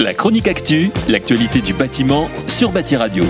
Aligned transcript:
La 0.00 0.12
chronique 0.12 0.48
actu, 0.48 0.90
l'actualité 1.08 1.60
du 1.60 1.72
bâtiment 1.72 2.28
sur 2.48 2.72
Bâti 2.72 2.96
Radio. 2.96 3.22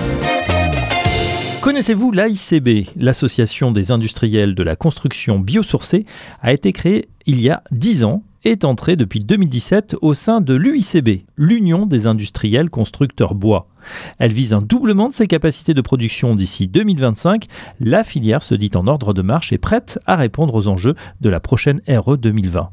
Connaissez-vous 1.61 2.11
l'AICB 2.11 2.87
L'association 2.95 3.71
des 3.71 3.91
industriels 3.91 4.55
de 4.55 4.63
la 4.63 4.75
construction 4.75 5.37
biosourcée 5.37 6.05
a 6.41 6.53
été 6.53 6.73
créée 6.73 7.07
il 7.27 7.39
y 7.39 7.51
a 7.51 7.61
10 7.69 8.03
ans 8.05 8.23
est 8.45 8.65
entrée 8.65 8.95
depuis 8.95 9.19
2017 9.19 9.97
au 10.01 10.15
sein 10.15 10.41
de 10.41 10.55
l'UICB, 10.55 11.21
l'Union 11.37 11.85
des 11.85 12.07
industriels 12.07 12.71
constructeurs 12.71 13.35
bois. 13.35 13.67
Elle 14.17 14.33
vise 14.33 14.53
un 14.53 14.61
doublement 14.61 15.09
de 15.09 15.13
ses 15.13 15.27
capacités 15.27 15.75
de 15.75 15.81
production 15.81 16.33
d'ici 16.33 16.67
2025. 16.67 17.45
La 17.79 18.03
filière 18.03 18.41
se 18.41 18.55
dit 18.55 18.71
en 18.73 18.87
ordre 18.87 19.13
de 19.13 19.21
marche 19.21 19.53
et 19.53 19.59
prête 19.59 19.99
à 20.07 20.15
répondre 20.15 20.55
aux 20.55 20.67
enjeux 20.67 20.95
de 21.21 21.29
la 21.29 21.39
prochaine 21.39 21.81
RE 21.87 22.17
2020. 22.17 22.71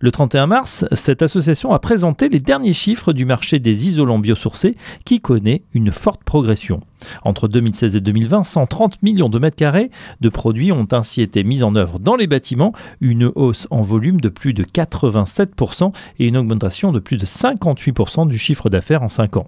Le 0.00 0.10
31 0.10 0.46
mars, 0.46 0.84
cette 0.92 1.22
association 1.22 1.72
a 1.72 1.78
présenté 1.78 2.28
les 2.28 2.40
derniers 2.40 2.72
chiffres 2.72 3.12
du 3.12 3.24
marché 3.24 3.58
des 3.58 3.88
isolants 3.88 4.18
biosourcés 4.18 4.76
qui 5.04 5.20
connaît 5.20 5.62
une 5.74 5.92
forte 5.92 6.24
progression. 6.24 6.80
Entre 7.24 7.48
2016 7.48 7.96
et 7.96 8.00
2020, 8.00 8.44
130 8.44 9.02
millions 9.02 9.28
de 9.28 9.38
mètres 9.38 9.56
carrés 9.56 9.90
de 10.20 10.28
produits 10.28 10.72
ont 10.72 10.88
ainsi 10.92 11.22
été 11.22 11.44
mis 11.44 11.62
en 11.62 11.74
œuvre 11.74 11.98
dans 11.98 12.16
les 12.16 12.26
bâtiments, 12.26 12.72
une 13.00 13.30
hausse 13.34 13.66
en 13.70 13.82
volume 13.82 14.20
de 14.20 14.28
plus 14.28 14.54
de 14.54 14.64
87% 14.64 15.92
et 16.18 16.26
une 16.26 16.36
augmentation 16.36 16.92
de 16.92 16.98
plus 16.98 17.16
de 17.16 17.26
58% 17.26 18.28
du 18.28 18.38
chiffre 18.38 18.68
d'affaires 18.70 19.02
en 19.02 19.08
5 19.08 19.36
ans. 19.36 19.46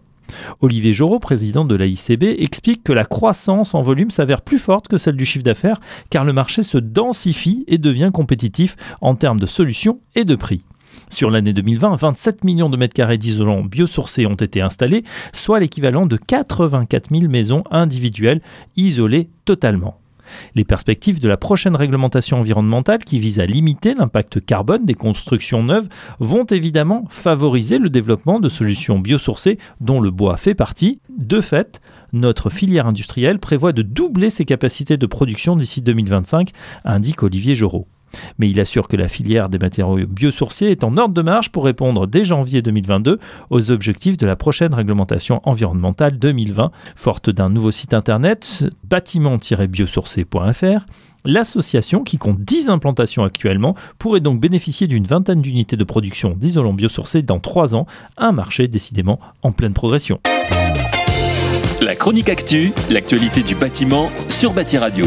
Olivier 0.60 0.92
Jorot, 0.92 1.18
président 1.18 1.64
de 1.64 1.74
la 1.74 1.86
ICB, 1.86 2.24
explique 2.38 2.84
que 2.84 2.92
la 2.92 3.04
croissance 3.04 3.74
en 3.74 3.82
volume 3.82 4.10
s'avère 4.10 4.42
plus 4.42 4.58
forte 4.58 4.88
que 4.88 4.98
celle 4.98 5.16
du 5.16 5.24
chiffre 5.24 5.44
d'affaires 5.44 5.80
car 6.10 6.24
le 6.24 6.32
marché 6.32 6.62
se 6.62 6.78
densifie 6.78 7.64
et 7.66 7.78
devient 7.78 8.10
compétitif 8.12 8.76
en 9.00 9.14
termes 9.14 9.40
de 9.40 9.46
solutions 9.46 10.00
et 10.14 10.24
de 10.24 10.34
prix. 10.34 10.64
Sur 11.10 11.30
l'année 11.30 11.52
2020, 11.52 11.96
27 11.96 12.44
millions 12.44 12.70
de 12.70 12.76
mètres 12.76 12.94
carrés 12.94 13.18
d'isolants 13.18 13.64
biosourcés 13.64 14.26
ont 14.26 14.34
été 14.34 14.60
installés, 14.60 15.04
soit 15.32 15.60
l'équivalent 15.60 16.06
de 16.06 16.16
84 16.16 17.10
000 17.10 17.30
maisons 17.30 17.64
individuelles 17.70 18.42
isolées 18.76 19.28
totalement. 19.44 19.98
Les 20.54 20.64
perspectives 20.64 21.20
de 21.20 21.28
la 21.28 21.36
prochaine 21.36 21.76
réglementation 21.76 22.40
environnementale 22.40 23.04
qui 23.04 23.18
vise 23.18 23.40
à 23.40 23.46
limiter 23.46 23.94
l'impact 23.94 24.44
carbone 24.44 24.84
des 24.84 24.94
constructions 24.94 25.62
neuves 25.62 25.88
vont 26.18 26.44
évidemment 26.44 27.04
favoriser 27.08 27.78
le 27.78 27.90
développement 27.90 28.40
de 28.40 28.48
solutions 28.48 28.98
biosourcées 28.98 29.58
dont 29.80 30.00
le 30.00 30.10
bois 30.10 30.36
fait 30.36 30.54
partie. 30.54 31.00
De 31.16 31.40
fait, 31.40 31.80
notre 32.12 32.50
filière 32.50 32.86
industrielle 32.86 33.38
prévoit 33.38 33.72
de 33.72 33.82
doubler 33.82 34.30
ses 34.30 34.44
capacités 34.44 34.96
de 34.96 35.06
production 35.06 35.56
d'ici 35.56 35.82
2025, 35.82 36.50
indique 36.84 37.22
Olivier 37.22 37.54
Jorot. 37.54 37.86
Mais 38.38 38.50
il 38.50 38.60
assure 38.60 38.88
que 38.88 38.96
la 38.96 39.08
filière 39.08 39.48
des 39.48 39.58
matériaux 39.58 40.06
biosourciers 40.06 40.70
est 40.70 40.84
en 40.84 40.96
ordre 40.96 41.14
de 41.14 41.22
marche 41.22 41.50
pour 41.50 41.64
répondre 41.64 42.06
dès 42.06 42.24
janvier 42.24 42.62
2022 42.62 43.18
aux 43.50 43.70
objectifs 43.70 44.16
de 44.16 44.26
la 44.26 44.36
prochaine 44.36 44.74
réglementation 44.74 45.40
environnementale 45.44 46.18
2020. 46.18 46.70
Forte 46.96 47.30
d'un 47.30 47.50
nouveau 47.50 47.70
site 47.70 47.94
internet, 47.94 48.64
bâtiment-biosourcé.fr, 48.84 50.86
L'association, 51.26 52.04
qui 52.04 52.18
compte 52.18 52.40
10 52.40 52.68
implantations 52.68 53.24
actuellement, 53.24 53.74
pourrait 53.98 54.20
donc 54.20 54.40
bénéficier 54.40 54.86
d'une 54.86 55.06
vingtaine 55.06 55.40
d'unités 55.40 55.76
de 55.76 55.84
production 55.84 56.34
d'isolants 56.36 56.74
biosourcés 56.74 57.22
dans 57.22 57.40
3 57.40 57.74
ans, 57.74 57.86
un 58.18 58.32
marché 58.32 58.68
décidément 58.68 59.18
en 59.42 59.50
pleine 59.50 59.72
progression. 59.72 60.20
La 61.80 61.96
chronique 61.96 62.28
actu, 62.28 62.72
l'actualité 62.90 63.42
du 63.42 63.54
bâtiment 63.54 64.10
sur 64.28 64.52
Bâti 64.52 64.76
Radio. 64.76 65.06